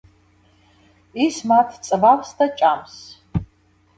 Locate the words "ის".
1.25-1.37